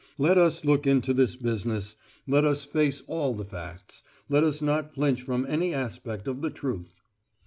Let 0.17 0.35
us 0.35 0.65
look 0.65 0.87
into 0.87 1.13
this 1.13 1.35
business; 1.35 1.95
let 2.25 2.43
us 2.43 2.65
face 2.65 3.03
all 3.05 3.35
the 3.35 3.45
facts. 3.45 4.01
Let 4.29 4.43
us 4.43 4.59
not 4.59 4.91
flinch 4.91 5.21
from 5.21 5.45
any 5.47 5.75
aspect 5.75 6.27
of 6.27 6.41
the 6.41 6.49
truth." 6.49 7.01